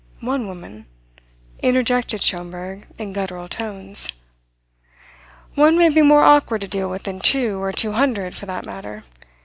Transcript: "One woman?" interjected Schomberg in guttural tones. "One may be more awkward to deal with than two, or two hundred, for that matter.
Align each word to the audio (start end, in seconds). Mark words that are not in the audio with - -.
"One 0.21 0.47
woman?" 0.47 0.87
interjected 1.61 2.23
Schomberg 2.23 2.87
in 2.97 3.13
guttural 3.13 3.47
tones. 3.47 4.09
"One 5.53 5.77
may 5.77 5.89
be 5.89 6.01
more 6.01 6.23
awkward 6.23 6.61
to 6.61 6.67
deal 6.67 6.89
with 6.89 7.03
than 7.03 7.19
two, 7.19 7.61
or 7.61 7.71
two 7.71 7.91
hundred, 7.91 8.33
for 8.33 8.47
that 8.47 8.65
matter. 8.65 9.03